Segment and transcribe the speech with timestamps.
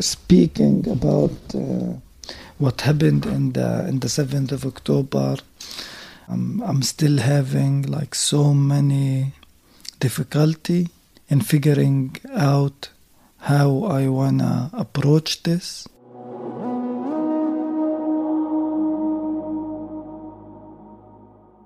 [0.00, 1.94] Speaking about uh,
[2.58, 5.36] what happened in the in the 7th of October,
[6.28, 9.32] um, I'm still having like so many
[9.98, 10.88] difficulty
[11.28, 12.90] in figuring out
[13.38, 15.88] how I wanna approach this.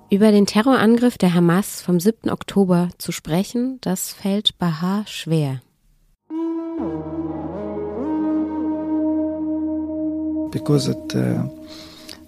[0.08, 2.30] Über den Terrorangriff der Hamas vom 7.
[2.30, 5.60] Oktober zu sprechen, das fällt Baha schwer.
[10.54, 11.42] Because it, uh,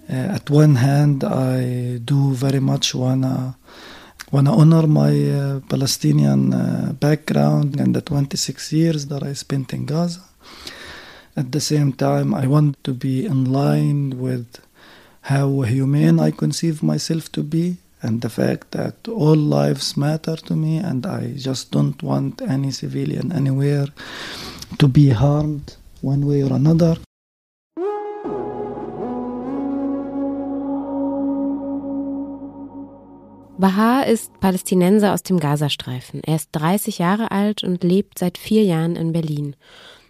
[0.09, 3.55] uh, at one hand I do very much wanna
[4.33, 9.85] wanna honor my uh, Palestinian uh, background and the 26 years that I spent in
[9.85, 10.23] Gaza.
[11.37, 14.59] At the same time, I want to be in line with
[15.21, 20.55] how humane I conceive myself to be and the fact that all lives matter to
[20.55, 23.87] me and I just don't want any civilian anywhere
[24.79, 26.97] to be harmed one way or another.
[33.57, 36.21] Baha ist Palästinenser aus dem Gazastreifen.
[36.23, 39.55] Er ist 30 Jahre alt und lebt seit vier Jahren in Berlin.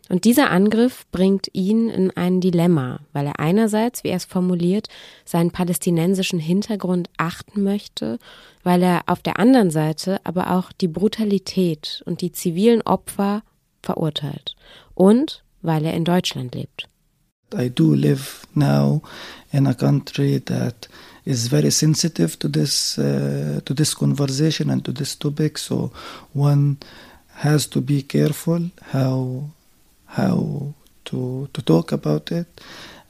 [0.10, 4.88] Und dieser Angriff bringt ihn in ein Dilemma, weil er einerseits, wie er es formuliert,
[5.24, 8.20] seinen palästinensischen Hintergrund achten möchte,
[8.64, 13.44] weil er auf der anderen Seite aber auch die Brutalität und die zivilen Opfer
[13.82, 14.56] verurteilt
[14.94, 16.88] und weil er in Deutschland lebt.
[17.54, 19.02] I do live now
[19.54, 20.90] in a country that
[21.28, 25.92] is very sensitive to this uh, to this conversation and to this topic so
[26.34, 26.78] one
[27.46, 28.62] has to be careful
[28.94, 29.44] how
[30.06, 30.74] how
[31.08, 32.48] to to talk about it.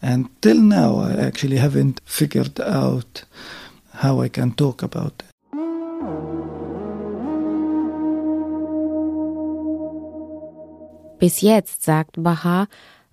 [0.01, 3.23] And till now, I actually haven't figured out
[3.93, 5.31] how I can talk about it.
[11.19, 12.67] Bis jetzt, sagt Baha,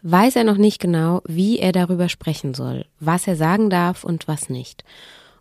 [0.04, 4.28] weiß er noch nicht genau, wie er darüber sprechen soll, was er sagen darf und
[4.28, 4.84] was nicht.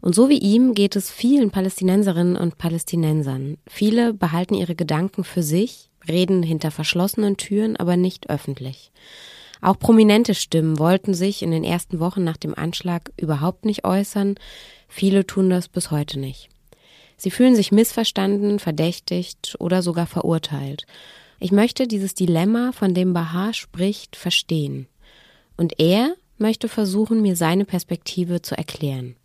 [0.02, 3.58] Und so wie ihm geht es vielen Palästinenserinnen und Palästinensern.
[3.68, 8.92] Viele behalten ihre Gedanken für sich, reden hinter verschlossenen Türen, aber nicht öffentlich.
[9.62, 14.36] Auch prominente Stimmen wollten sich in den ersten Wochen nach dem Anschlag überhaupt nicht äußern.
[14.90, 16.50] Viele tun das bis heute nicht.
[17.16, 20.86] Sie fühlen sich missverstanden, verdächtigt oder sogar verurteilt.
[21.44, 24.88] Ich möchte dieses Dilemma, von dem Bahar spricht, verstehen.
[25.58, 29.18] Und er möchte versuchen, mir seine Perspektive zu erklären.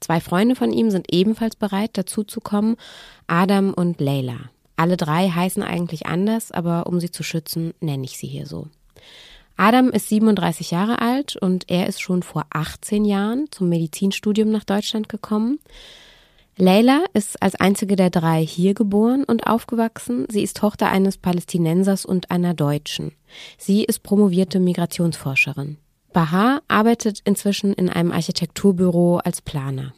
[0.00, 2.74] Zwei Freunde von ihm sind ebenfalls bereit, dazu zu kommen,
[3.28, 4.50] Adam und Leila.
[4.74, 8.66] Alle drei heißen eigentlich anders, aber um sie zu schützen, nenne ich sie hier so.
[9.56, 14.64] Adam ist 37 Jahre alt und er ist schon vor 18 Jahren zum Medizinstudium nach
[14.64, 15.60] Deutschland gekommen.
[16.60, 20.26] Leila ist als einzige der drei hier geboren und aufgewachsen.
[20.28, 23.12] Sie ist Tochter eines Palästinensers und einer Deutschen.
[23.56, 25.78] Sie ist promovierte Migrationsforscherin.
[26.12, 29.94] Bahar arbeitet inzwischen in einem Architekturbüro als Planer.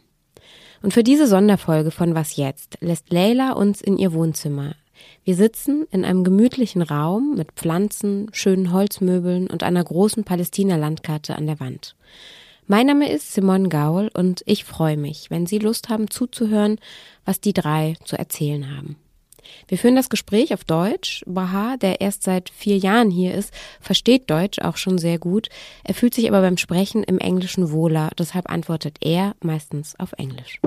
[0.83, 4.77] Und für diese Sonderfolge von Was jetzt lässt Leila uns in ihr Wohnzimmer.
[5.25, 11.47] Wir sitzen in einem gemütlichen Raum mit Pflanzen, schönen Holzmöbeln und einer großen Palästina-Landkarte an
[11.47, 11.97] der Wand.
[12.67, 16.79] Mein Name ist Simone Gaul und ich freue mich, wenn Sie Lust haben zuzuhören,
[17.25, 18.97] was die drei zu erzählen haben.
[19.67, 21.25] Wir führen das Gespräch auf Deutsch.
[21.27, 25.49] Baha, der erst seit vier Jahren hier ist, versteht Deutsch auch schon sehr gut.
[25.83, 30.61] Er fühlt sich aber beim Sprechen im Englischen wohler, deshalb antwortet er meistens auf Englisch.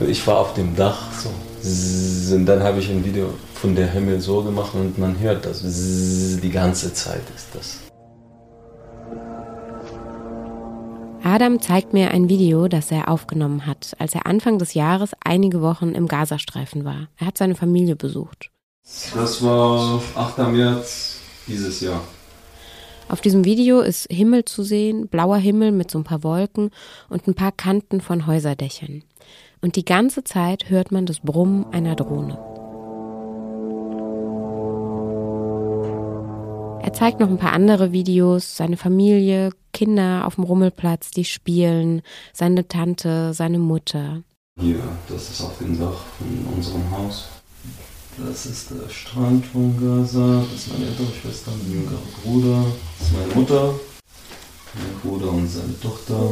[0.00, 1.30] Ich war auf dem Dach so
[2.34, 5.62] und dann habe ich ein Video von der Himmel so gemacht und man hört das
[5.62, 7.80] die ganze Zeit ist das.
[11.22, 15.60] Adam zeigt mir ein Video, das er aufgenommen hat, als er Anfang des Jahres einige
[15.60, 17.08] Wochen im Gazastreifen war.
[17.16, 18.50] Er hat seine Familie besucht.
[19.14, 20.38] Das war 8.
[20.52, 22.00] März dieses Jahr.
[23.08, 26.70] Auf diesem Video ist Himmel zu sehen, blauer Himmel mit so ein paar Wolken
[27.08, 29.02] und ein paar Kanten von Häuserdächern
[29.60, 32.38] und die ganze Zeit hört man das Brummen einer Drohne.
[36.82, 42.02] Er zeigt noch ein paar andere Videos, seine Familie, Kinder auf dem Rummelplatz, die spielen,
[42.32, 44.22] seine Tante, seine Mutter.
[44.60, 47.28] Hier, das ist auf dem Dach von unserem Haus.
[48.16, 52.64] Das ist der Strand von Gaza, das ist meine ältere Schwester, mein jüngerer Bruder,
[52.98, 53.74] das ist meine Mutter,
[54.74, 56.30] mein Bruder und seine Tochter.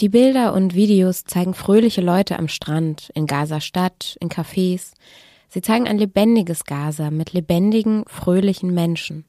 [0.00, 4.92] Die Bilder und Videos zeigen fröhliche Leute am Strand, in Gaza-Stadt, in Cafés.
[5.50, 9.26] Sie zeigen ein lebendiges Gaza mit lebendigen, fröhlichen Menschen.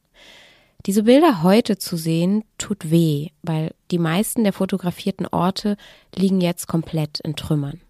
[0.86, 5.76] Diese Bilder heute zu sehen, tut weh, weil die meisten der fotografierten Orte
[6.16, 7.82] liegen jetzt komplett in Trümmern.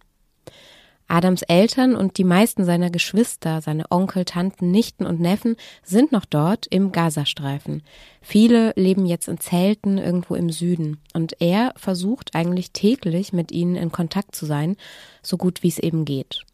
[1.11, 6.25] Adams Eltern und die meisten seiner Geschwister, seine Onkel, Tanten, Nichten und Neffen sind noch
[6.25, 7.83] dort im Gazastreifen.
[8.21, 13.75] Viele leben jetzt in Zelten irgendwo im Süden und er versucht eigentlich täglich mit ihnen
[13.75, 14.77] in Kontakt zu sein,
[15.21, 16.45] so gut wie es eben geht.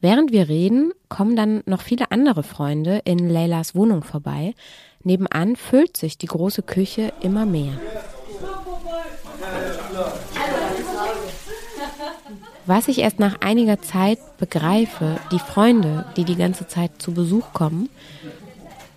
[0.00, 4.54] Während wir reden, kommen dann noch viele andere Freunde in Leylas Wohnung vorbei.
[5.02, 7.72] Nebenan füllt sich die große Küche immer mehr.
[12.66, 17.52] Was ich erst nach einiger Zeit begreife, die Freunde, die die ganze Zeit zu Besuch
[17.52, 17.88] kommen,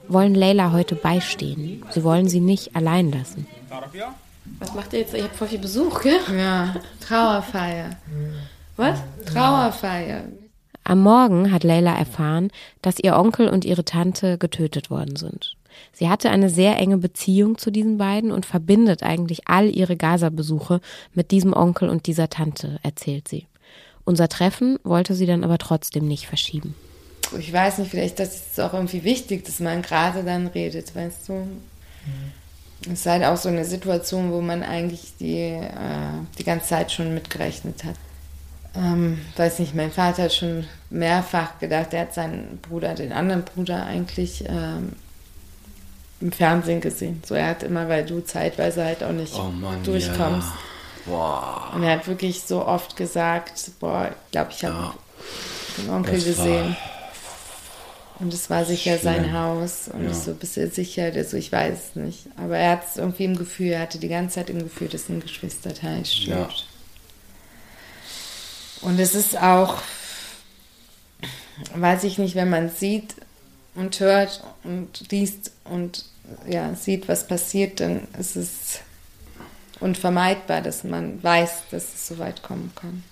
[0.08, 1.86] wollen Leila heute beistehen.
[1.92, 3.46] Sie wollen sie nicht allein lassen.
[4.58, 5.14] Was macht ihr jetzt?
[5.14, 6.20] Ihr habt voll viel Besuch, gell?
[6.36, 7.92] Ja, Trauerfeier.
[8.76, 9.00] Was?
[9.32, 10.24] Trauerfeier.
[10.84, 12.50] Am Morgen hat Leila erfahren,
[12.82, 15.56] dass ihr Onkel und ihre Tante getötet worden sind.
[15.94, 20.82] Sie hatte eine sehr enge Beziehung zu diesen beiden und verbindet eigentlich all ihre Gaza-Besuche
[21.14, 23.46] mit diesem Onkel und dieser Tante, erzählt sie.
[24.10, 26.74] Unser Treffen wollte sie dann aber trotzdem nicht verschieben.
[27.38, 31.30] Ich weiß nicht, vielleicht das ist auch irgendwie wichtig, dass man gerade dann redet, weißt
[31.30, 31.34] du?
[31.34, 31.62] Mhm.
[32.92, 35.70] Es ist halt auch so eine Situation, wo man eigentlich die, äh,
[36.40, 37.94] die ganze Zeit schon mitgerechnet hat.
[38.76, 43.44] Ähm, weiß nicht, mein Vater hat schon mehrfach gedacht, er hat seinen Bruder, den anderen
[43.44, 44.94] Bruder eigentlich ähm,
[46.20, 47.22] im Fernsehen gesehen.
[47.24, 50.48] So, er hat immer, weil du zeitweise halt auch nicht oh Mann, durchkommst.
[50.48, 50.69] Ja.
[51.10, 51.72] Boah.
[51.74, 54.94] Und er hat wirklich so oft gesagt, boah, ich glaube, ich habe ja.
[55.78, 56.78] den Onkel das gesehen.
[58.20, 59.16] Und es war sicher schlimm.
[59.16, 59.90] sein Haus.
[59.92, 60.12] Und ja.
[60.12, 61.12] ich so, bist du sicher?
[61.12, 62.26] Der so, ich weiß es nicht.
[62.38, 65.10] Aber er hat es irgendwie im Gefühl, er hatte die ganze Zeit im Gefühl, dass
[65.10, 66.66] ein Geschwisterteil stirbt.
[68.82, 68.88] Ja.
[68.88, 69.78] Und es ist auch,
[71.76, 73.16] weiß ich nicht, wenn man sieht
[73.76, 76.06] und hört und liest und
[76.48, 78.80] ja, sieht, was passiert, dann ist es
[79.80, 83.04] unvermeidbar, dass man weiß, dass es so weit kommen kann.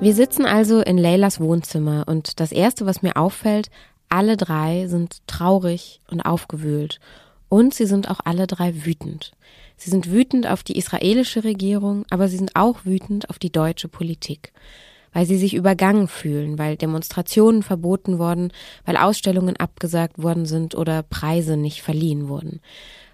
[0.00, 3.68] Wir sitzen also in Leylas Wohnzimmer und das Erste, was mir auffällt,
[4.08, 7.00] alle drei sind traurig und aufgewühlt
[7.48, 9.32] und sie sind auch alle drei wütend.
[9.76, 13.88] Sie sind wütend auf die israelische Regierung, aber sie sind auch wütend auf die deutsche
[13.88, 14.52] Politik
[15.12, 18.52] weil sie sich übergangen fühlen, weil Demonstrationen verboten wurden,
[18.84, 22.60] weil Ausstellungen abgesagt worden sind oder Preise nicht verliehen wurden,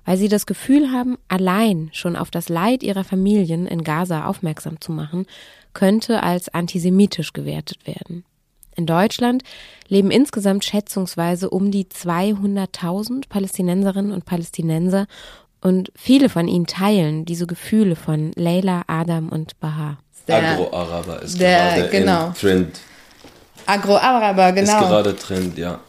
[0.04, 4.80] weil sie das Gefühl haben, allein schon auf das Leid ihrer Familien in Gaza aufmerksam
[4.80, 5.26] zu machen,
[5.72, 8.24] könnte als antisemitisch gewertet werden.
[8.76, 9.44] In Deutschland
[9.88, 15.06] leben insgesamt schätzungsweise um die 200.000 Palästinenserinnen und Palästinenser
[15.60, 19.98] und viele von ihnen teilen diese Gefühle von Leila, Adam und Bahar.
[20.28, 22.32] Agro-Araber ist der, gerade genau.
[22.38, 22.80] Trend.
[23.66, 24.80] Agro-Araber, genau.
[24.80, 25.80] Ist gerade Trend, ja.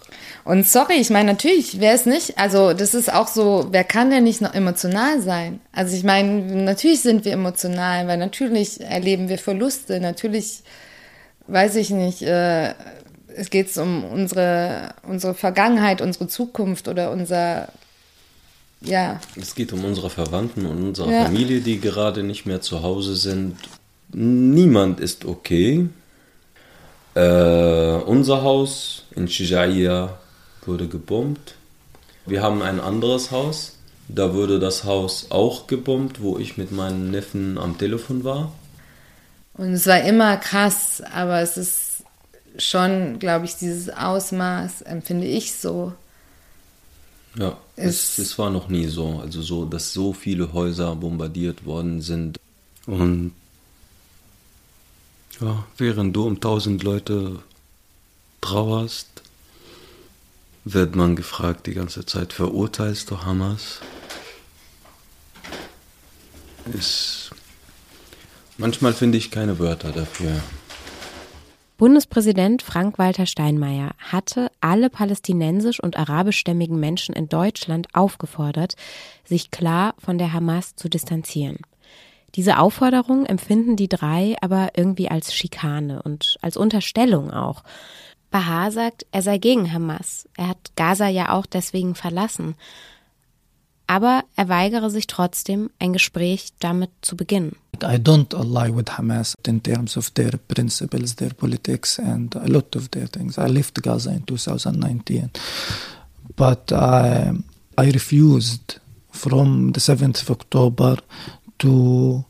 [0.45, 4.11] Und sorry, ich meine, natürlich, wer es nicht, also das ist auch so, wer kann
[4.11, 5.59] denn nicht noch emotional sein?
[5.71, 10.61] Also ich meine, natürlich sind wir emotional, weil natürlich erleben wir Verluste, natürlich,
[11.47, 12.75] weiß ich nicht, äh,
[13.35, 17.69] es geht um unsere, unsere Vergangenheit, unsere Zukunft oder unser,
[18.81, 19.19] ja.
[19.35, 21.23] Es geht um unsere Verwandten und unsere ja.
[21.23, 23.57] Familie, die gerade nicht mehr zu Hause sind
[24.17, 25.89] Niemand ist okay.
[27.15, 30.17] Äh, unser Haus in Shijaiya
[30.65, 31.55] wurde gebombt.
[32.25, 33.73] Wir haben ein anderes Haus.
[34.07, 38.53] Da wurde das Haus auch gebombt, wo ich mit meinen Neffen am Telefon war.
[39.55, 42.03] Und es war immer krass, aber es ist
[42.57, 45.91] schon, glaube ich, dieses Ausmaß empfinde ich so.
[47.37, 49.19] Ja, es, es, war noch nie so.
[49.21, 52.39] Also so, dass so viele Häuser bombardiert worden sind.
[52.85, 53.33] Und
[55.41, 57.39] ja, während du um tausend Leute
[58.41, 59.07] trauerst,
[60.63, 63.81] wird man gefragt die ganze Zeit, verurteilst du Hamas?
[66.73, 67.31] Ist
[68.57, 70.41] manchmal finde ich keine Wörter dafür.
[71.77, 78.75] Bundespräsident Frank-Walter Steinmeier hatte alle palästinensisch und arabischstämmigen Menschen in Deutschland aufgefordert,
[79.25, 81.57] sich klar von der Hamas zu distanzieren.
[82.35, 87.63] Diese Aufforderung empfinden die drei aber irgendwie als Schikane und als Unterstellung auch.
[88.29, 90.27] Bahar sagt, er sei gegen Hamas.
[90.35, 92.55] Er hat Gaza ja auch deswegen verlassen.
[93.87, 97.55] Aber er weigere sich trotzdem, ein Gespräch damit zu beginnen.
[97.83, 102.75] I don't ally with Hamas in terms of their principles, their politics and a lot
[102.75, 103.37] of their things.
[103.37, 105.29] I left Gaza in 2019,
[106.35, 107.31] but I,
[107.77, 110.97] I refused from the 7th of October
[111.59, 112.25] to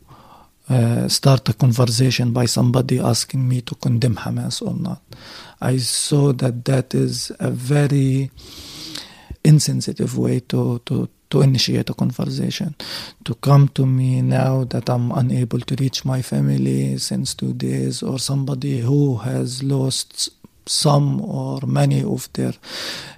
[0.68, 5.00] uh, start a conversation by somebody asking me to condemn Hamas or not.
[5.60, 8.30] I saw that that is a very
[9.44, 12.74] insensitive way to, to, to initiate a conversation.
[13.24, 18.02] To come to me now that I'm unable to reach my family since two days,
[18.02, 20.30] or somebody who has lost
[20.68, 22.52] some or many of their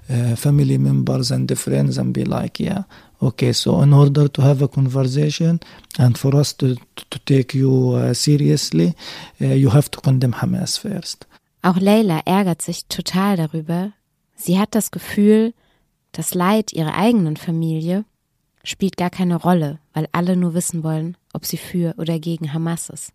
[0.07, 2.83] uh, family members and friends, and be like, yeah,
[3.19, 5.59] okay, so in order to have a conversation
[5.97, 8.95] and for us to, to take you uh, seriously,
[9.41, 11.25] uh, you have to condemn Hamas first.
[11.61, 13.91] Auch Leila ärgert sich total darüber.
[14.35, 15.53] Sie hat das Gefühl,
[16.13, 18.05] das Leid ihrer eigenen Familie
[18.63, 22.89] spielt gar keine Rolle, weil alle nur wissen wollen, ob sie für oder gegen Hamas
[22.89, 23.11] ist.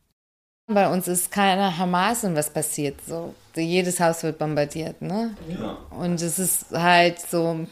[0.66, 3.34] Bei uns ist keiner Hamas und was passiert so.
[3.54, 5.36] Jedes Haus wird bombardiert, ne?
[5.48, 5.76] Ja.
[5.90, 7.66] Und es ist halt so,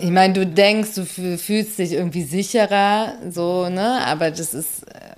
[0.00, 4.04] ich meine, du denkst, du fühlst dich irgendwie sicherer, so, ne?
[4.06, 5.14] Aber das ist äh,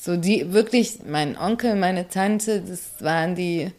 [0.00, 3.70] so die, wirklich, mein Onkel, meine Tante, das waren die,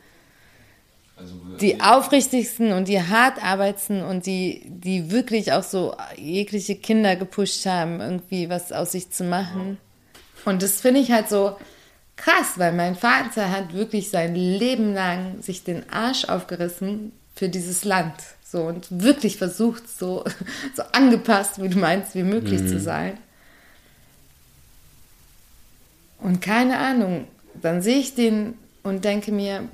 [1.18, 7.16] also, die aufrichtigsten und die hart arbeitsten und die, die wirklich auch so jegliche Kinder
[7.16, 9.78] gepusht haben, irgendwie was aus sich zu machen.
[10.46, 11.56] Und das finde ich halt so
[12.16, 17.84] krass, weil mein Vater hat wirklich sein Leben lang sich den Arsch aufgerissen für dieses
[17.84, 18.14] Land.
[18.56, 20.24] So und wirklich versucht, so,
[20.78, 22.68] so angepasst, wie du meinst, wie möglich mhm.
[22.70, 23.18] zu sein.
[26.22, 27.28] Und keine Ahnung,
[27.62, 29.68] dann sehe ich den und denke mir,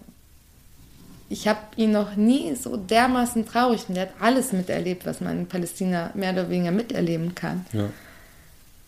[1.30, 5.42] ich habe ihn noch nie so dermaßen traurig und der hat alles miterlebt, was man
[5.42, 7.68] in Palästina mehr oder weniger miterleben kann.
[7.74, 7.88] Ja.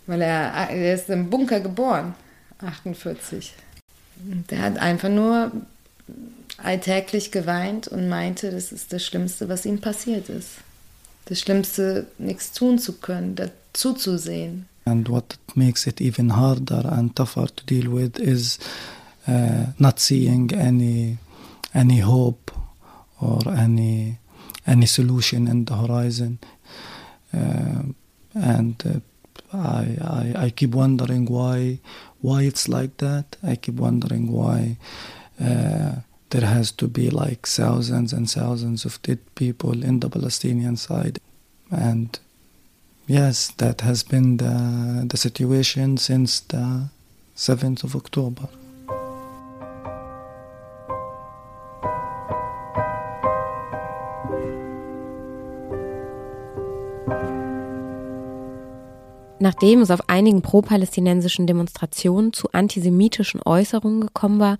[0.08, 2.16] Weil er, er ist im Bunker geboren,
[2.58, 3.54] 48.
[4.32, 5.52] Und der hat einfach nur
[6.58, 10.50] alltäglich geweint und meinte, das ist das Schlimmste, was ihm passiert ist.
[11.26, 14.68] Das Schlimmste, nichts tun zu können, dazu zu sehen.
[14.86, 18.60] And what makes it even harder and tougher to deal with is
[19.28, 21.18] uh, not seeing any
[21.74, 22.52] any hope
[23.22, 24.20] or any
[24.68, 26.40] any solution in the horizon.
[27.34, 27.94] Uh,
[28.34, 29.00] and uh,
[29.56, 31.80] I, I, I keep wondering why
[32.20, 33.38] why it's like that.
[33.42, 34.78] I keep wondering why
[35.40, 35.96] uh,
[36.30, 41.20] there has to be like thousands and thousands of dead people in the Palestinian side,
[41.72, 42.20] and
[43.08, 46.90] yes, that has been the the situation since the
[47.36, 48.48] seventh of October.
[59.44, 64.58] Nachdem es auf einigen pro-palästinensischen Demonstrationen zu antisemitischen Äußerungen gekommen war,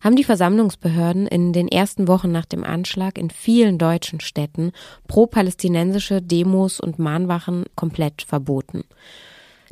[0.00, 4.72] haben die Versammlungsbehörden in den ersten Wochen nach dem Anschlag in vielen deutschen Städten
[5.06, 8.84] pro-palästinensische Demos und Mahnwachen komplett verboten.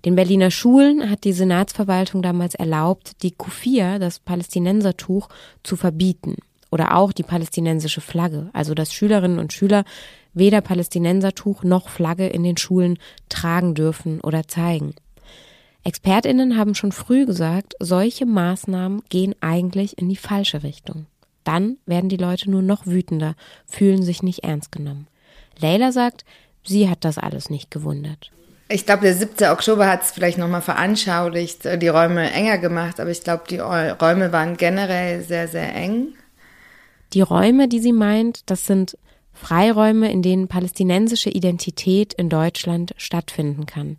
[0.04, 5.30] Den Berliner Schulen hat die Senatsverwaltung damals erlaubt, die Kufia, das Palästinensertuch,
[5.62, 6.36] zu verbieten
[6.70, 9.84] oder auch die palästinensische Flagge, also dass Schülerinnen und Schüler
[10.34, 14.94] weder Palästinensertuch noch Flagge in den Schulen tragen dürfen oder zeigen.
[15.82, 21.06] Expertinnen haben schon früh gesagt, solche Maßnahmen gehen eigentlich in die falsche Richtung.
[21.44, 23.34] Dann werden die Leute nur noch wütender,
[23.66, 25.06] fühlen sich nicht ernst genommen.
[25.58, 26.24] Leila sagt,
[26.64, 28.30] sie hat das alles nicht gewundert.
[28.68, 29.50] Ich glaube, der 7.
[29.50, 34.32] Oktober hat es vielleicht nochmal veranschaulicht, die Räume enger gemacht, aber ich glaube, die Räume
[34.32, 36.14] waren generell sehr, sehr eng.
[37.14, 38.96] Die Räume, die sie meint, das sind
[39.40, 43.96] Freiräume, in denen palästinensische Identität in Deutschland stattfinden kann.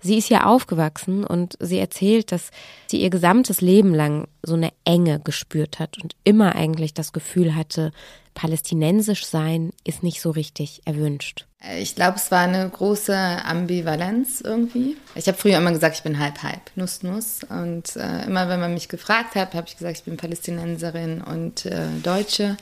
[0.00, 2.50] Sie ist ja aufgewachsen und sie erzählt, dass
[2.86, 7.56] sie ihr gesamtes Leben lang so eine Enge gespürt hat und immer eigentlich das Gefühl
[7.56, 7.92] hatte,
[8.34, 11.46] palästinensisch sein ist nicht so richtig erwünscht.
[11.80, 14.96] Ich glaube, es war eine große Ambivalenz irgendwie.
[15.16, 17.40] Ich habe früher immer gesagt, ich bin halb halb, Nuss Nuss.
[17.48, 21.66] Und äh, immer wenn man mich gefragt hat, habe ich gesagt, ich bin Palästinenserin und
[21.66, 22.56] äh, Deutsche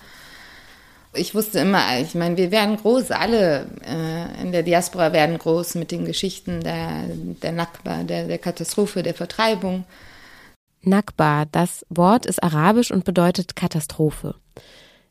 [1.14, 5.74] ich wusste immer, ich meine, wir werden groß, alle äh, in der Diaspora werden groß
[5.76, 7.04] mit den Geschichten der,
[7.42, 9.84] der Nakba, der, der Katastrophe, der Vertreibung.
[10.82, 14.34] Nakba, das Wort ist arabisch und bedeutet Katastrophe.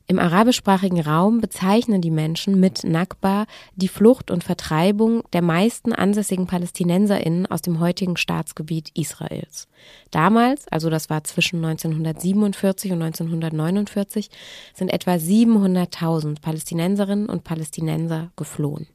[0.05, 3.45] Im arabischsprachigen Raum bezeichnen die Menschen mit Nakba
[3.75, 9.69] die Flucht und Vertreibung der meisten ansässigen PalästinenserInnen aus dem heutigen Staatsgebiet Israels.
[10.11, 14.29] Damals, also das war zwischen 1947 und 1949,
[14.73, 18.87] sind etwa 700.000 Palästinenserinnen und Palästinenser geflohen.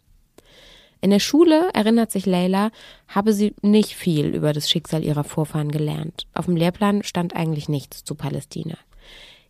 [1.01, 2.71] In der Schule, erinnert sich Leila,
[3.07, 6.27] habe sie nicht viel über das Schicksal ihrer Vorfahren gelernt.
[6.35, 8.77] Auf dem Lehrplan stand eigentlich nichts zu Palästina.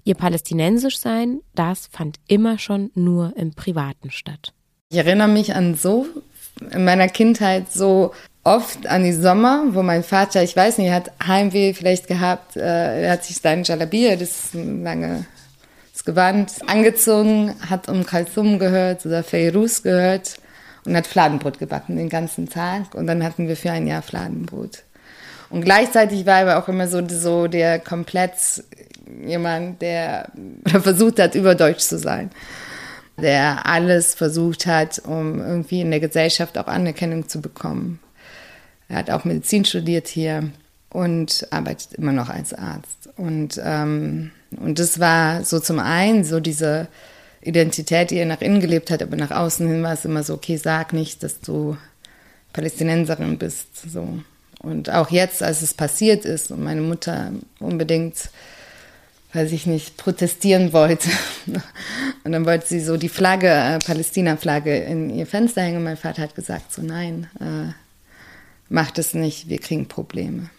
[0.05, 4.53] Ihr palästinensisch sein, das fand immer schon nur im Privaten statt.
[4.91, 6.07] Ich erinnere mich an so
[6.71, 8.13] in meiner Kindheit so
[8.45, 13.03] oft an die Sommer, wo mein Vater, ich weiß nicht, hat Heimweh vielleicht gehabt, äh,
[13.03, 15.25] er hat sich seinen Jalabia, das ein langes
[16.05, 20.37] Gewand, angezogen, hat um Kalsum gehört oder Feiruz gehört
[20.87, 24.85] und hat Fladenbrot gebacken den ganzen Tag und dann hatten wir für ein Jahr Fladenbrot.
[25.51, 28.65] Und gleichzeitig war er auch immer so, so der komplett
[29.27, 30.31] jemand, der
[30.67, 32.31] versucht hat, überdeutsch zu sein.
[33.21, 37.99] Der alles versucht hat, um irgendwie in der Gesellschaft auch Anerkennung zu bekommen.
[38.89, 40.51] Er hat auch Medizin studiert hier
[40.91, 43.11] und arbeitet immer noch als Arzt.
[43.17, 46.89] Und, ähm, und das war so zum einen so diese
[47.43, 50.35] Identität, die er nach innen gelebt hat, aber nach außen hin war es immer so,
[50.35, 51.77] okay, sag nicht, dass du
[52.53, 53.69] Palästinenserin bist.
[53.91, 54.21] So.
[54.61, 58.31] Und auch jetzt, als es passiert ist und meine Mutter unbedingt,
[59.33, 61.09] weiß ich nicht, protestieren wollte.
[62.25, 65.85] Und dann wollte sie so die Flagge, äh, Palästina-Flagge in ihr Fenster hängen.
[65.85, 67.73] Mein Vater hat gesagt, so nein, äh,
[68.69, 70.51] mach das nicht, wir kriegen Probleme.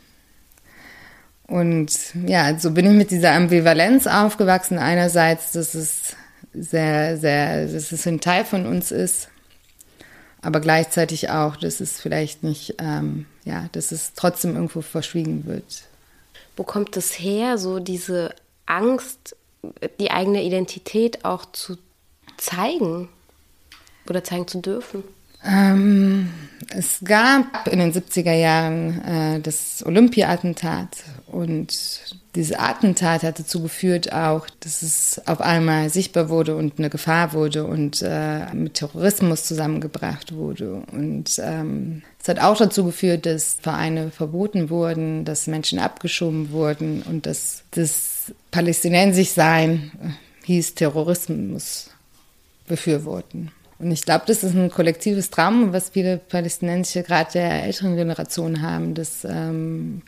[1.48, 1.92] Und
[2.28, 4.78] ja, so bin ich mit dieser Ambivalenz aufgewachsen.
[4.78, 6.16] Einerseits, dass es
[6.54, 9.30] sehr, sehr, dass es ein Teil von uns ist,
[10.42, 15.84] aber gleichzeitig auch, dass es vielleicht nicht, ähm, ja, dass es trotzdem irgendwo verschwiegen wird.
[16.56, 18.36] Wo kommt es her, so diese
[18.70, 19.36] Angst,
[20.00, 21.78] die eigene Identität auch zu
[22.38, 23.10] zeigen
[24.08, 25.04] oder zeigen zu dürfen?
[25.46, 26.30] Ähm,
[26.76, 30.98] es gab in den 70er Jahren äh, das Olympia-Attentat
[31.28, 31.78] und
[32.36, 37.34] dieses Attentat hat dazu geführt auch, dass es auf einmal sichtbar wurde und eine Gefahr
[37.34, 40.84] wurde und äh, mit Terrorismus zusammengebracht wurde.
[40.92, 47.02] Und ähm, es hat auch dazu geführt, dass Vereine verboten wurden, dass Menschen abgeschoben wurden
[47.02, 48.19] und dass das
[48.52, 49.92] palästinensisch sein
[50.46, 51.92] hieß Terrorismus
[52.68, 53.52] befürworten.
[53.80, 58.62] Und ich glaube, das ist ein kollektives Trauma, was viele Palästinenser, gerade der älteren Generation
[58.62, 60.02] haben, dass ähm,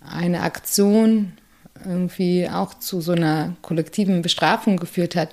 [0.00, 1.32] eine Aktion
[1.84, 5.32] irgendwie auch zu so einer kollektiven Bestrafung geführt hat.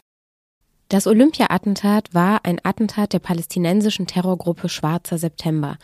[0.89, 5.77] Das Olympia-Attentat war ein Attentat der palästinensischen Terrorgruppe Schwarzer September.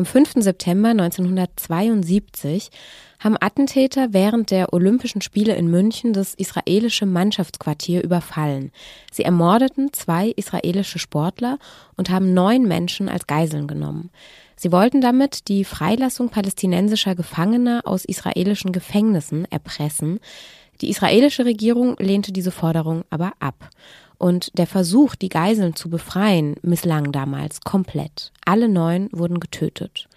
[0.00, 0.36] Am 5.
[0.36, 2.70] September 1972
[3.18, 8.72] haben Attentäter während der Olympischen Spiele in München das israelische Mannschaftsquartier überfallen.
[9.12, 11.58] Sie ermordeten zwei israelische Sportler
[11.98, 14.08] und haben neun Menschen als Geiseln genommen.
[14.56, 20.18] Sie wollten damit die Freilassung palästinensischer Gefangener aus israelischen Gefängnissen erpressen.
[20.80, 23.68] Die israelische Regierung lehnte diese Forderung aber ab.
[24.20, 28.32] Und der Versuch, die Geiseln zu befreien, misslang damals komplett.
[28.44, 30.10] Alle neun wurden getötet.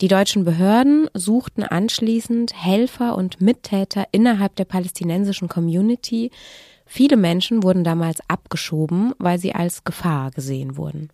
[0.00, 6.30] Die deutschen Behörden suchten anschließend Helfer und Mittäter innerhalb der palästinensischen Community.
[6.86, 11.08] Viele Menschen wurden damals abgeschoben, weil sie als Gefahr gesehen wurden.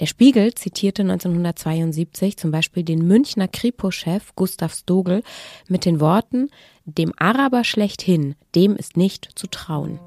[0.00, 5.22] Der Spiegel zitierte 1972 zum Beispiel den Münchner Kripo-Chef Gustav Stogel
[5.66, 6.50] mit den Worten,
[6.84, 9.98] dem Araber schlechthin, dem ist nicht zu trauen.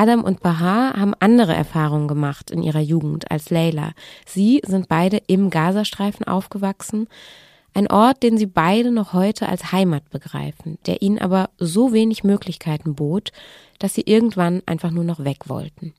[0.00, 3.92] Adam und Bahar haben andere Erfahrungen gemacht in ihrer Jugend als Leila.
[4.24, 7.06] Sie sind beide im Gazastreifen aufgewachsen,
[7.74, 12.24] ein Ort, den sie beide noch heute als Heimat begreifen, der ihnen aber so wenig
[12.24, 13.30] Möglichkeiten bot,
[13.78, 15.92] dass sie irgendwann einfach nur noch weg wollten.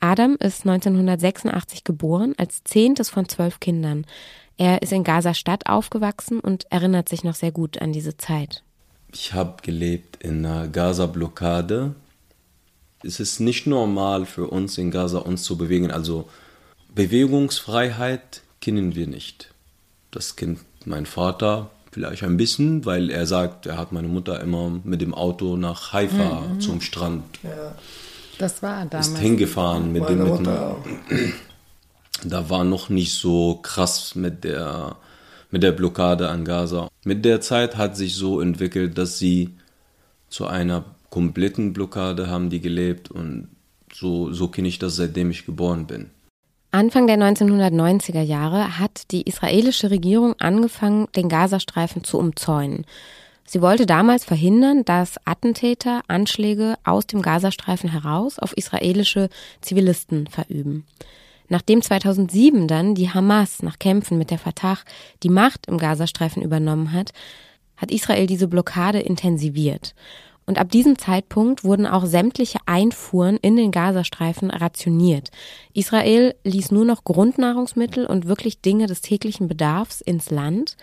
[0.00, 4.04] Adam ist 1986 geboren, als zehntes von zwölf Kindern.
[4.58, 8.62] Er ist in Gaza-Stadt aufgewachsen und erinnert sich noch sehr gut an diese Zeit.
[9.14, 11.94] Ich habe gelebt in einer Gaza-Blockade
[13.02, 15.90] es ist nicht normal für uns in Gaza uns zu bewegen.
[15.90, 16.28] Also
[16.94, 19.52] Bewegungsfreiheit kennen wir nicht.
[20.10, 24.80] Das kennt mein Vater vielleicht ein bisschen, weil er sagt, er hat meine Mutter immer
[24.84, 26.60] mit dem Auto nach Haifa mhm.
[26.60, 27.24] zum Strand.
[27.42, 27.74] Ja.
[28.38, 29.08] Das war damals.
[29.08, 30.18] Ist hingefahren mit dem.
[30.18, 30.48] Mit
[32.24, 34.96] da war noch nicht so krass mit der
[35.50, 36.88] mit der Blockade an Gaza.
[37.04, 39.50] Mit der Zeit hat sich so entwickelt, dass sie
[40.28, 43.48] zu einer kompletten Blockade haben die gelebt und
[43.92, 46.10] so, so kenne ich das, seitdem ich geboren bin.
[46.72, 52.86] Anfang der 1990er Jahre hat die israelische Regierung angefangen, den Gazastreifen zu umzäunen.
[53.44, 59.28] Sie wollte damals verhindern, dass Attentäter Anschläge aus dem Gazastreifen heraus auf israelische
[59.60, 60.86] Zivilisten verüben.
[61.48, 64.78] Nachdem 2007 dann die Hamas nach Kämpfen mit der Fatah
[65.24, 67.10] die Macht im Gazastreifen übernommen hat,
[67.76, 69.96] hat Israel diese Blockade intensiviert.
[70.50, 75.30] Und ab diesem Zeitpunkt wurden auch sämtliche Einfuhren in den Gazastreifen rationiert.
[75.74, 80.76] Israel ließ nur noch Grundnahrungsmittel und wirklich Dinge des täglichen Bedarfs ins Land.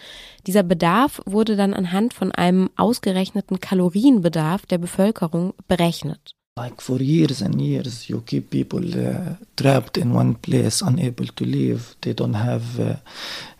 [0.45, 6.31] Dieser Bedarf wurde dann anhand von einem ausgerechneten Kalorienbedarf der Bevölkerung berechnet.
[6.55, 11.43] Like for years and years, you keep people uh, trapped in one place, unable to
[11.43, 11.97] leave.
[12.01, 12.95] They don't have uh,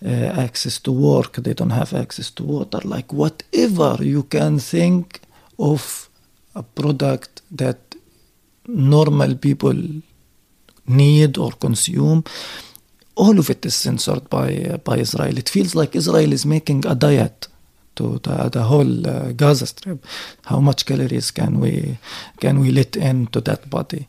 [0.01, 1.33] uh, access to work.
[1.33, 2.79] They don't have access to water.
[2.85, 5.26] Like whatever you can think
[5.59, 6.09] of
[6.55, 7.77] a product that
[8.67, 9.75] normal people
[10.87, 12.23] need or consume,
[13.15, 15.37] all of it is censored by by Israel.
[15.37, 17.47] It feels like Israel is making a diet
[17.95, 20.05] to the, the whole uh, Gaza Strip.
[20.45, 21.97] How much calories can we
[22.39, 24.07] can we let into that body?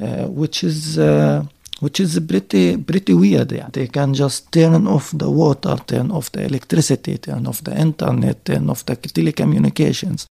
[0.00, 1.42] Uh, which is uh,
[1.80, 3.52] which is pretty pretty weird.
[3.52, 3.68] Yeah.
[3.72, 8.44] They can just turn off the water, turn off the electricity, turn off the internet,
[8.44, 10.26] turn off the telecommunications.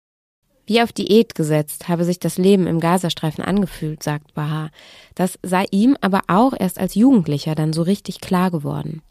[0.68, 4.70] Wie auf Diät gesetzt habe sich das Leben im Gazastreifen angefühlt, sagt Bahar.
[5.16, 9.02] Das sei ihm aber auch erst als Jugendlicher dann so richtig klar geworden.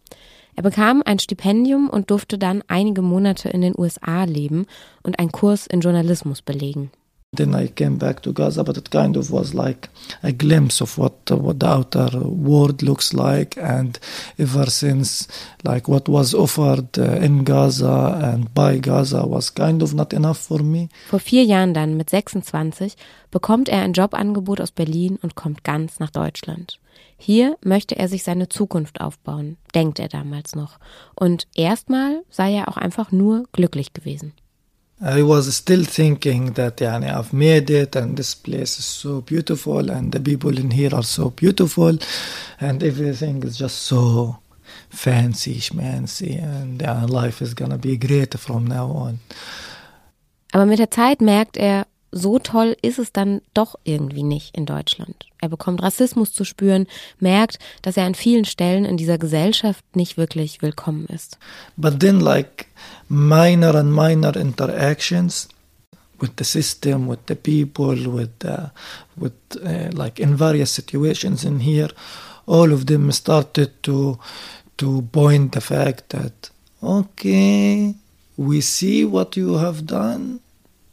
[0.55, 4.67] Er bekam ein Stipendium und durfte dann einige Monate in den USA leben
[5.03, 6.91] und einen Kurs in Journalismus belegen.
[7.37, 9.89] Then I came back to Gaza, but it kind of was like
[10.23, 13.99] a glimpse of what what the outer world looks like, and
[14.39, 15.29] ever since,
[15.65, 20.39] like what was offered uh, in Gaza and by Gaza was kind of not enough
[20.39, 20.89] for me.
[21.09, 22.97] Vor vier Jahren dann, mit 26,
[23.31, 26.79] bekommt er ein Jobangebot aus Berlin und kommt ganz nach Deutschland.
[27.19, 30.79] Hier möchte er sich seine Zukunft aufbauen, denkt er damals noch.
[31.15, 34.35] Und erstmal sei er auch einfach nur glücklich gewesen.
[35.01, 39.91] I was still thinking that yani, I've made it and this place is so beautiful
[39.91, 41.99] and the people in here are so beautiful
[42.61, 44.39] and everything is just so
[44.89, 49.21] fancy, schmancy and yeah, life is gonna be great from now on.
[50.53, 54.65] Aber mit der Zeit merkt er, so toll ist es dann doch irgendwie nicht in
[54.65, 55.27] Deutschland.
[55.39, 56.87] Er bekommt Rassismus zu spüren,
[57.19, 61.39] merkt, dass er an vielen Stellen in dieser Gesellschaft nicht wirklich willkommen ist.
[61.77, 62.67] But then like
[63.09, 65.49] minor and minor interactions
[66.21, 68.71] with the system, with the people, with the,
[69.17, 71.91] with uh, like in various situations in here,
[72.47, 74.19] all of them started to
[74.79, 76.51] to point the fact that
[76.83, 77.95] okay,
[78.37, 80.41] we see what you have done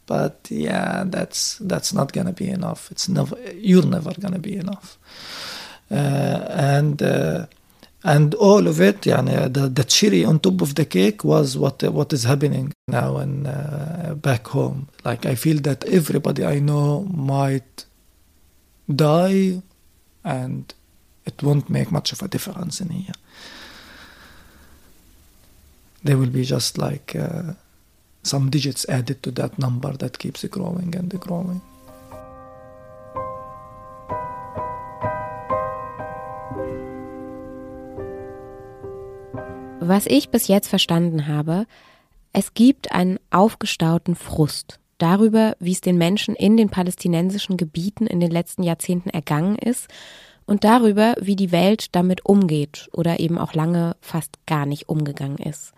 [0.06, 2.92] but yeah that's that's not gonna be enough.
[2.92, 4.98] It's never you're never gonna be enough.
[5.92, 7.46] Uh, and uh,
[8.05, 11.83] and all of it يعني the, the cherry on top of the cake was what
[11.83, 17.05] what is happening now and uh, back home like i feel that everybody i know
[17.05, 17.85] might
[18.95, 19.61] die
[20.25, 20.75] and
[21.27, 23.19] it won't make much of a difference in here
[26.05, 27.53] they will be just like uh,
[28.23, 31.61] some digits added to that number that keeps growing and growing.
[39.86, 41.66] Was ich bis jetzt verstanden habe,
[42.32, 48.22] es gibt einen aufgestauten Frust darüber, wie es den Menschen in den palästinensischen Gebieten in
[48.22, 49.90] den letzten Jahrzehnten ergangen ist
[50.46, 55.40] und darüber, wie die Welt damit umgeht oder eben auch lange fast gar nicht umgegangen
[55.40, 55.74] ist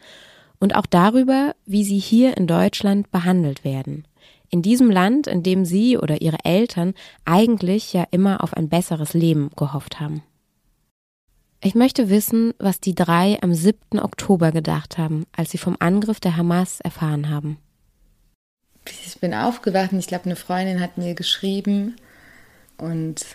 [0.60, 4.08] und auch darüber, wie sie hier in Deutschland behandelt werden.
[4.52, 6.94] In diesem Land, in dem sie oder ihre Eltern
[7.26, 10.22] eigentlich ja immer auf ein besseres Leben gehofft haben.
[11.66, 13.98] Ich möchte wissen, was die drei am 7.
[14.00, 17.58] Oktober gedacht haben, als sie vom Angriff der Hamas erfahren haben.
[19.04, 21.96] Ich bin aufgewacht und ich glaube, eine Freundin hat mir geschrieben
[22.78, 23.26] und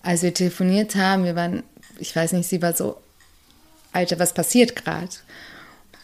[0.00, 1.64] als wir telefoniert haben, wir waren,
[1.98, 2.96] ich weiß nicht, sie war so,
[3.90, 5.10] Alter, was passiert gerade?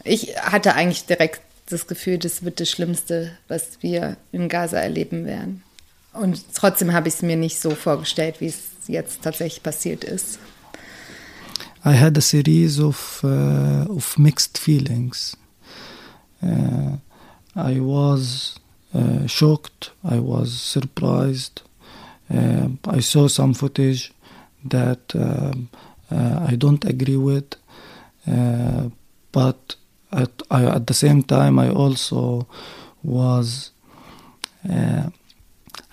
[0.02, 5.26] Ich hatte eigentlich direkt das Gefühl, das wird das Schlimmste, was wir in Gaza erleben
[5.26, 5.62] werden.
[6.12, 10.40] Und trotzdem habe ich es mir nicht so vorgestellt, wie es jetzt tatsächlich passiert ist.
[11.88, 15.37] I had a series of uh, of mixed feelings.
[16.42, 16.98] Uh,
[17.57, 18.59] I was
[18.94, 19.90] uh, shocked.
[20.05, 21.62] I was surprised.
[22.96, 24.12] I saw some footage
[24.64, 25.55] that uh,
[26.51, 27.57] I don't agree with,
[29.33, 29.77] but
[30.12, 32.46] at, I, at the same time, I also
[33.03, 33.70] was.
[34.70, 35.09] Uh,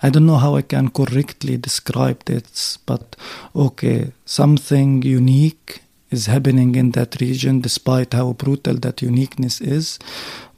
[0.02, 3.16] I don't know how I can correctly describe this, but
[3.54, 9.98] okay, something unique is happening in that region, despite how brutal that uniqueness is.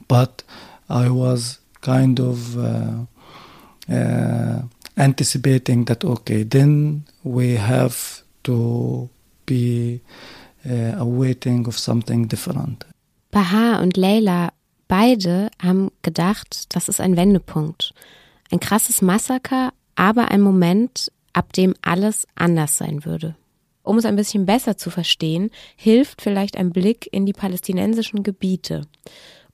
[0.06, 0.42] But
[0.88, 3.04] I was kind of uh,
[3.90, 4.62] uh,
[4.96, 9.08] anticipating that okay, then we have to
[9.46, 10.00] be
[10.68, 12.84] uh, awaiting of something different.
[13.30, 14.50] Bahar und Leila
[14.88, 17.92] Beide haben gedacht, das ist ein Wendepunkt.
[18.50, 23.37] Ein krasses Massaker, aber ein Moment, ab dem alles anders sein würde.
[23.88, 28.83] Um es ein bisschen besser zu verstehen, hilft vielleicht ein Blick in die palästinensischen Gebiete.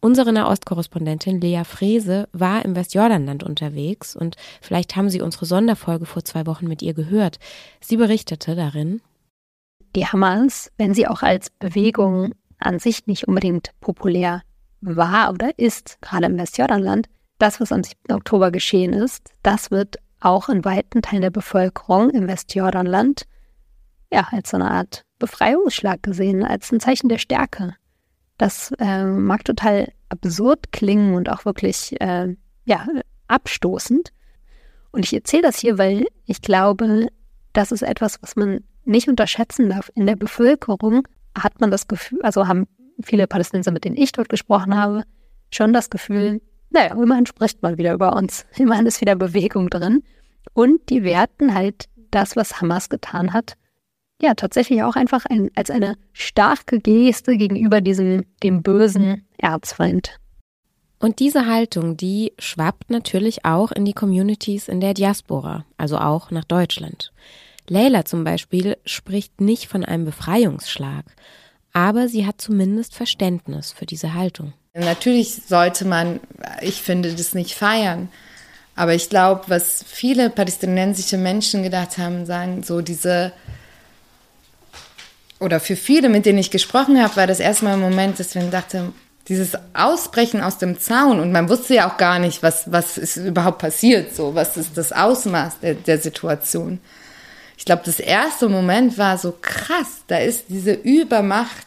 [0.01, 6.25] Unsere Nahostkorrespondentin Lea Frese war im Westjordanland unterwegs und vielleicht haben Sie unsere Sonderfolge vor
[6.25, 7.39] zwei Wochen mit ihr gehört.
[7.81, 9.03] Sie berichtete darin,
[9.95, 14.43] die Hamas, wenn sie auch als Bewegung an sich nicht unbedingt populär
[14.81, 17.07] war oder ist, gerade im Westjordanland,
[17.39, 18.13] das, was am 7.
[18.13, 23.27] Oktober geschehen ist, das wird auch in weiten Teilen der Bevölkerung im Westjordanland
[24.13, 27.75] ja, als so eine Art Befreiungsschlag gesehen, als ein Zeichen der Stärke.
[28.39, 32.87] Das äh, mag total absurd klingen und auch wirklich äh, ja,
[33.29, 34.11] abstoßend.
[34.93, 37.09] Und ich erzähle das hier, weil ich glaube,
[37.53, 39.91] das ist etwas, was man nicht unterschätzen darf.
[39.95, 42.67] In der Bevölkerung hat man das Gefühl, also haben
[43.03, 45.05] viele Palästinenser, mit denen ich dort gesprochen habe,
[45.51, 46.41] schon das Gefühl,
[46.71, 48.47] naja, immerhin spricht man wieder über uns.
[48.57, 50.03] Immerhin ist wieder Bewegung drin.
[50.53, 53.55] Und die werten halt das, was Hamas getan hat,
[54.25, 60.19] ja tatsächlich auch einfach ein, als eine starke Geste gegenüber diesem dem bösen Erzfeind.
[60.99, 66.31] Und diese Haltung, die schwappt natürlich auch in die Communities in der Diaspora, also auch
[66.31, 67.13] nach Deutschland.
[67.69, 71.05] Leila zum Beispiel spricht nicht von einem Befreiungsschlag,
[71.73, 74.53] aber sie hat zumindest Verständnis für diese Haltung.
[74.75, 76.21] Natürlich sollte man,
[76.61, 78.09] ich finde, das nicht feiern.
[78.77, 83.33] Aber ich glaube, was viele palästinensische Menschen gedacht haben, sagen so diese
[85.45, 88.51] oder für viele, mit denen ich gesprochen habe, war das erstmal ein Moment, dass man
[88.51, 88.93] dachte,
[89.29, 93.17] dieses Ausbrechen aus dem Zaun und man wusste ja auch gar nicht, was, was ist
[93.17, 96.81] überhaupt passiert, so, was ist das Ausmaß der, der Situation.
[97.59, 101.67] Ich glaube, das erste Moment war so krass, da ist diese Übermacht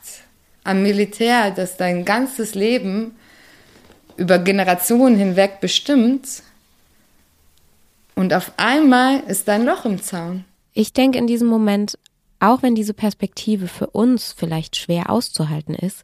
[0.63, 3.16] am Militär, das dein ganzes Leben
[4.18, 6.28] über Generationen hinweg bestimmt
[8.16, 10.46] und auf einmal ist da ein Loch im Zaun.
[10.74, 11.98] Ich denke in diesem Moment
[12.39, 16.04] auch wenn diese Perspektive für uns vielleicht schwer auszuhalten ist,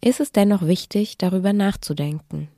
[0.00, 2.48] ist es dennoch wichtig, darüber nachzudenken.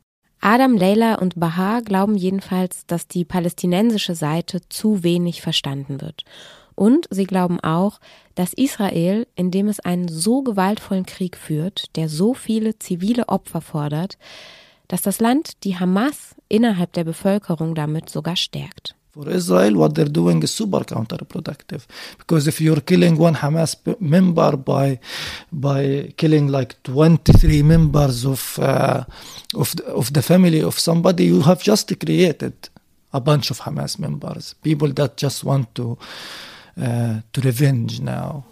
[0.41, 6.25] Adam, Leila und Baha glauben jedenfalls, dass die palästinensische Seite zu wenig verstanden wird.
[6.75, 8.01] Und sie glauben auch,
[8.35, 14.19] dass Israel, indem es einen so gewaltvollen Krieg führt, der so viele zivile Opfer fordert,
[14.89, 18.95] dass das Land die Hamas innerhalb der Bevölkerung damit sogar stärkt.
[19.17, 21.87] For Israel, what they're doing is super counterproductive
[22.19, 25.01] because if you're killing one Hamas member by
[25.51, 29.05] by killing like 23 members of uh,
[29.55, 32.53] of the, of the family of somebody, you have just created
[33.15, 35.97] a bunch of Hamas members, people that just want to
[36.79, 38.45] uh, to revenge now.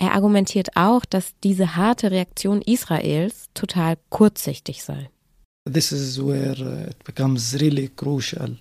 [0.00, 5.10] Er argumentiert auch, dass diese harte Reaktion Israels total kurzsichtig sei.
[5.70, 8.56] This is where uh, it becomes really crucial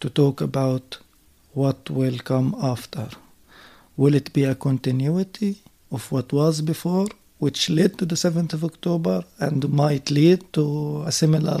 [0.00, 0.98] to talk about
[1.52, 3.08] what will come after.
[3.96, 5.58] Will it be a continuity
[5.90, 7.06] of what was before,
[7.38, 11.60] which led to the 7th of October and might lead to a similar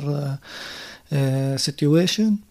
[1.12, 2.42] uh, uh, situation?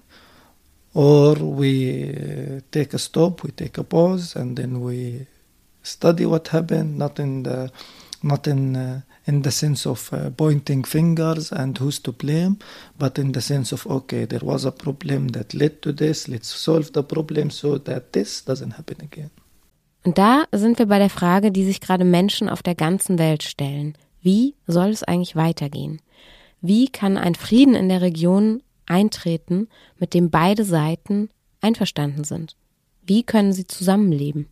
[0.94, 5.28] Or we uh, take a stop, we take a pause, and then we
[5.84, 7.72] study what happened, not in the
[8.22, 12.58] not in uh, in the sense of uh, pointing fingers and who's to blame,
[12.98, 16.28] but in the sense of okay, there was a problem that led to this.
[16.28, 19.30] Let's solve the problem so that this doesn't happen again.
[20.04, 23.44] Und da sind wir bei der Frage, die sich gerade Menschen auf der ganzen Welt
[23.44, 23.96] stellen.
[24.22, 26.02] Wie soll es eigentlich weitergehen?
[26.62, 31.30] Wie kann ein Frieden in der Region eintreten, mit dem beide Seiten
[31.62, 32.56] einverstanden sind?
[33.06, 34.48] Wie können sie zusammenleben?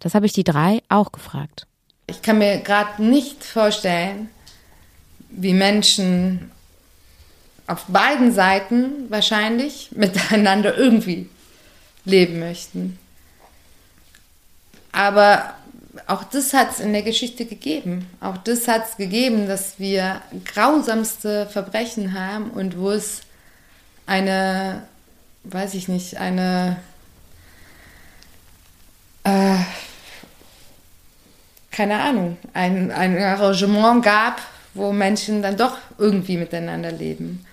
[0.00, 1.66] Das habe ich die drei auch gefragt.
[2.06, 4.28] Ich kann mir gerade nicht vorstellen,
[5.30, 6.50] wie Menschen
[7.66, 11.28] auf beiden Seiten wahrscheinlich miteinander irgendwie
[12.04, 12.98] leben möchten.
[14.90, 15.54] Aber
[16.06, 18.08] auch das hat es in der Geschichte gegeben.
[18.20, 23.22] Auch das hat es gegeben, dass wir grausamste Verbrechen haben und wo es
[24.06, 24.82] eine,
[25.44, 26.76] weiß ich nicht, eine
[29.24, 29.56] äh,
[31.72, 34.40] keine Ahnung, ein, ein Arrangement gab,
[34.74, 37.44] wo Menschen dann doch irgendwie miteinander leben.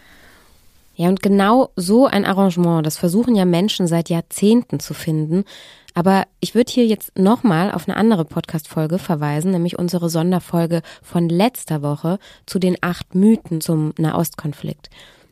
[0.95, 5.45] Ja, und genau so ein Arrangement, das versuchen ja Menschen seit Jahrzehnten zu finden.
[5.93, 11.29] Aber ich würde hier jetzt nochmal auf eine andere Podcast-Folge verweisen, nämlich unsere Sonderfolge von
[11.29, 14.89] letzter Woche zu den acht Mythen zum Nahostkonflikt.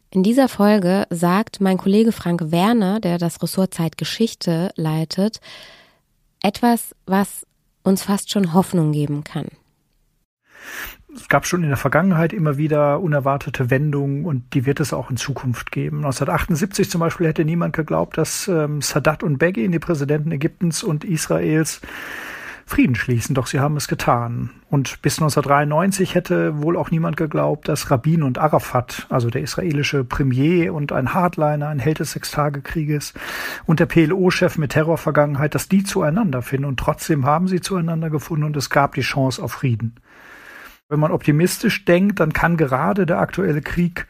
[0.10, 5.42] In dieser Folge sagt mein Kollege Frank Werner, der das Ressort Zeitgeschichte leitet,
[6.42, 7.47] etwas, was
[7.88, 9.48] uns fast schon Hoffnung geben kann.
[11.16, 15.10] es gab schon in der Vergangenheit immer wieder unerwartete Wendungen und die wird es auch
[15.10, 15.98] in Zukunft geben.
[15.98, 21.04] 1978 zum Beispiel hätte niemand geglaubt, dass ähm, Sadat und Begin, die Präsidenten Ägyptens und
[21.04, 21.82] Israels,
[22.70, 24.50] Frieden schließen, doch sie haben es getan.
[24.70, 30.04] Und bis 1993 hätte wohl auch niemand geglaubt, dass Rabin und Arafat, also der israelische
[30.04, 33.14] Premier und ein Hardliner, ein Held des Sechstagekrieges
[33.66, 36.66] und der PLO-Chef mit Terrorvergangenheit, dass die zueinander finden.
[36.66, 39.96] Und trotzdem haben sie zueinander gefunden und es gab die Chance auf Frieden.
[40.90, 44.08] Wenn man optimistisch denkt, dann kann gerade der aktuelle Krieg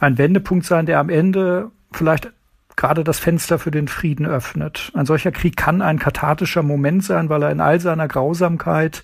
[0.00, 2.30] ein Wendepunkt sein, der am Ende vielleicht
[2.76, 4.90] gerade das Fenster für den Frieden öffnet.
[4.94, 9.02] Ein solcher Krieg kann ein kathartischer Moment sein, weil er in all seiner Grausamkeit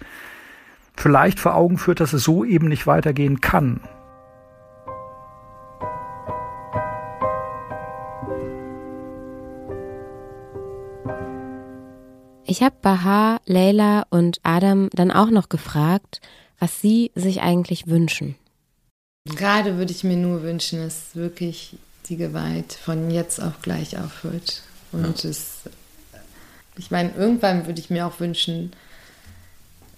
[0.96, 3.80] vielleicht vor Augen führt, dass es so eben nicht weitergehen kann.
[12.48, 16.20] Ich habe Baha, Leila und Adam dann auch noch gefragt,
[16.60, 18.36] was sie sich eigentlich wünschen.
[19.26, 21.76] Gerade würde ich mir nur wünschen, dass wirklich
[22.08, 24.62] die Gewalt von jetzt auf gleich aufhört.
[24.92, 25.30] Und ja.
[25.30, 25.60] es,
[26.76, 28.72] ich meine, irgendwann würde ich mir auch wünschen,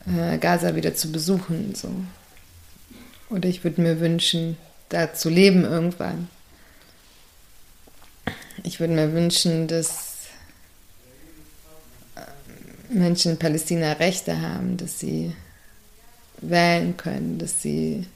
[0.07, 1.75] äh, Gaza wieder zu besuchen.
[1.75, 1.91] So.
[3.31, 4.57] Oder ich würde mir wünschen,
[4.89, 6.29] da zu leben irgendwann.
[8.63, 10.27] Ich würde mir wünschen, dass
[12.17, 15.35] äh, Menschen in Palästina Rechte haben, dass sie
[16.41, 18.07] wählen können, dass sie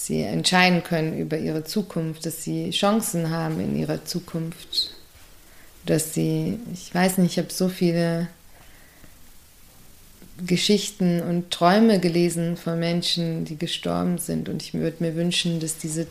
[0.00, 4.94] dass sie entscheiden können über ihre Zukunft, dass sie Chancen haben in ihrer Zukunft,
[5.84, 8.28] dass sie, ich weiß nicht, ich habe so viele
[10.46, 15.76] Geschichten und Träume gelesen von Menschen, die gestorben sind und ich würde mir wünschen, dass
[15.76, 16.06] diese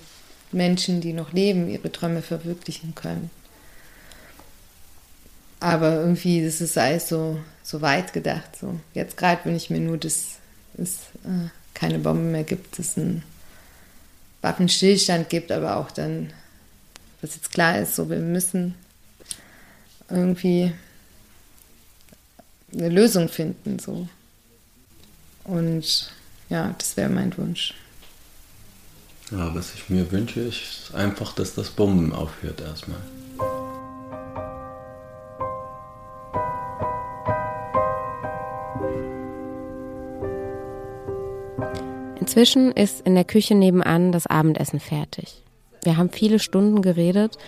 [0.52, 3.32] Menschen, die noch leben, ihre Träume verwirklichen können.
[5.60, 8.56] Aber irgendwie, das ist alles so, so weit gedacht.
[8.56, 8.80] So.
[8.94, 10.38] Jetzt gerade wünsche ich mir nur, dass
[10.78, 13.24] es äh, keine Bombe mehr gibt, dass ein
[14.42, 16.32] Waffenstillstand gibt, aber auch dann,
[17.22, 18.76] was jetzt klar ist, so wir müssen
[20.10, 20.74] irgendwie
[22.74, 24.08] eine Lösung finden, so.
[25.44, 26.12] Und
[26.50, 27.74] ja, das wäre mein Wunsch.
[29.32, 33.02] Ja, was ich mir wünsche, ist einfach, dass das Bomben aufhört erstmal.
[42.30, 45.42] Inzwischen ist in der Küche nebenan das Abendessen fertig.
[45.84, 47.40] Wir haben viele Stunden geredet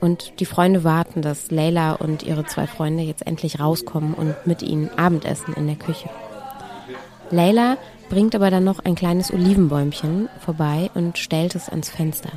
[0.00, 4.62] und die Freunde warten, dass Leila und ihre zwei Freunde jetzt endlich rauskommen und mit
[4.62, 6.08] ihnen Abendessen in der Küche.
[7.30, 7.76] Leila
[8.08, 12.30] bringt aber dann noch ein kleines Olivenbäumchen vorbei und stellt es ans Fenster.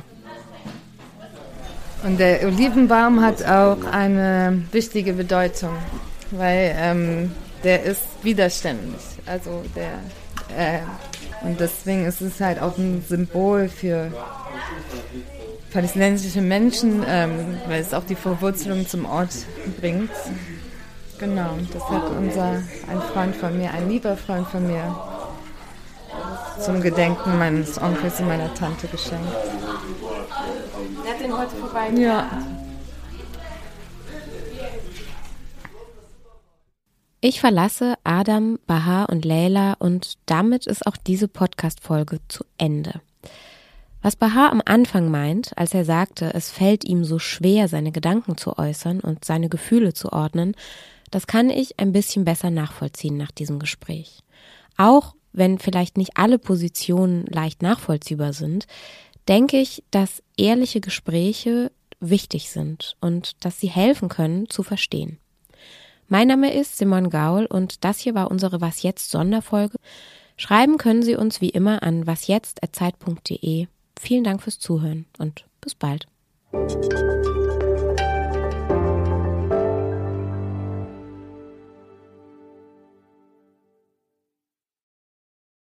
[2.02, 5.72] Und der Olivenbaum hat auch eine wichtige Bedeutung,
[6.32, 9.00] weil ähm, der ist widerständig.
[9.24, 10.00] Also der
[10.54, 10.80] äh,
[11.44, 14.10] und deswegen ist es halt auch ein Symbol für
[15.72, 19.34] palästinensische Menschen, ähm, weil es auch die Verwurzelung zum Ort
[19.80, 20.10] bringt.
[21.18, 24.96] Genau, das hat unser, ein Freund von mir, ein lieber Freund von mir,
[26.60, 29.24] zum Gedenken meines Onkels und meiner Tante geschenkt.
[31.04, 31.90] Er hat den heute vorbei.
[31.96, 32.30] Ja.
[37.26, 43.00] Ich verlasse Adam, Baha und Leila und damit ist auch diese Podcast-Folge zu Ende.
[44.02, 48.36] Was Baha am Anfang meint, als er sagte, es fällt ihm so schwer, seine Gedanken
[48.36, 50.54] zu äußern und seine Gefühle zu ordnen,
[51.10, 54.18] das kann ich ein bisschen besser nachvollziehen nach diesem Gespräch.
[54.76, 58.66] Auch wenn vielleicht nicht alle Positionen leicht nachvollziehbar sind,
[59.28, 65.16] denke ich, dass ehrliche Gespräche wichtig sind und dass sie helfen können zu verstehen.
[66.08, 69.78] Mein Name ist Simon Gaul und das hier war unsere Was jetzt Sonderfolge.
[70.36, 73.66] Schreiben können Sie uns wie immer an wasjetzt@zeit.de.
[73.98, 76.06] Vielen Dank fürs Zuhören und bis bald.